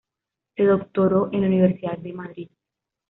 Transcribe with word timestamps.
Se 0.55 0.63
doctoró 0.63 1.29
en 1.31 1.41
la 1.41 1.47
Universidad 1.47 1.99
de 1.99 2.11
Madrid. 2.11 2.49